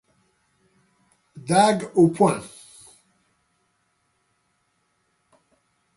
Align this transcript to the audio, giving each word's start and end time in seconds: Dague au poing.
Dague 1.45 1.91
au 1.93 2.07
poing. 2.09 2.41